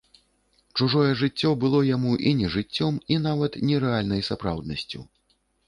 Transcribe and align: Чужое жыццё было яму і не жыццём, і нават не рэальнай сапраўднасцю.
Чужое 0.79 1.11
жыццё 1.19 1.51
было 1.65 1.81
яму 1.89 2.13
і 2.31 2.35
не 2.41 2.47
жыццём, 2.55 2.99
і 3.13 3.21
нават 3.29 3.61
не 3.69 3.75
рэальнай 3.87 4.27
сапраўднасцю. 4.33 5.07